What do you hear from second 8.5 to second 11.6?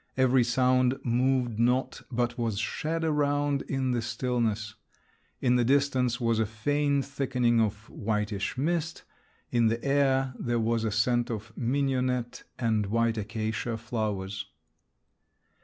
mist; in the air there was a scent of